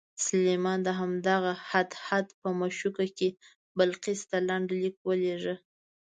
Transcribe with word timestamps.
سلیمان 0.25 0.79
د 0.83 0.89
همدغه 0.99 1.51
هدهد 1.69 2.27
په 2.39 2.47
مښوکه 2.59 3.05
کې 3.17 3.29
بلقیس 3.77 4.21
ته 4.29 4.37
لنډ 4.47 4.67
لیک 4.79 4.95
ولېږه. 5.05 5.55